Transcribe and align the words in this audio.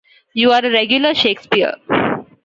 You're 0.33 0.57
a 0.65 0.71
regular 0.71 1.13
Shakespeare! 1.13 1.75